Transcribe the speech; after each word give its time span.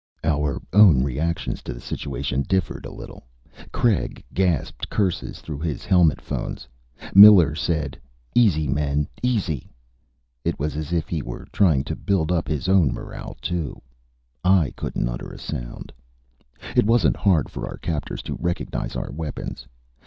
Our 0.23 0.59
own 0.73 1.03
reactions 1.03 1.61
to 1.61 1.75
the 1.75 1.79
situation 1.79 2.41
differed 2.41 2.87
a 2.87 2.91
little. 2.91 3.21
Craig 3.71 4.23
gasped 4.33 4.89
curses 4.89 5.41
through 5.41 5.59
his 5.59 5.85
helmet 5.85 6.19
phones. 6.19 6.67
Miller 7.13 7.53
said, 7.53 7.99
"Easy, 8.33 8.67
men! 8.67 9.07
Easy!" 9.21 9.71
It 10.43 10.57
was 10.57 10.75
as 10.75 10.91
if 10.91 11.07
he 11.07 11.21
were 11.21 11.45
trying 11.51 11.83
to 11.83 11.95
build 11.95 12.31
up 12.31 12.47
his 12.47 12.67
own 12.67 12.91
morale, 12.91 13.37
too. 13.43 13.79
I 14.43 14.73
couldn't 14.75 15.07
utter 15.07 15.31
a 15.31 15.37
sound. 15.37 15.93
It 16.75 16.87
wasn't 16.87 17.17
hard 17.17 17.49
for 17.51 17.67
our 17.67 17.77
captors 17.77 18.23
to 18.23 18.39
recognize 18.41 18.95
our 18.95 19.11
weapons. 19.11 19.67